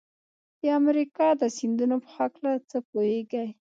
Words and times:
د 0.61 0.63
امریکا 0.79 1.27
د 1.41 1.43
سیندونو 1.57 1.95
په 2.03 2.09
هلکه 2.17 2.49
څه 2.69 2.77
پوهیږئ؟ 2.89 3.47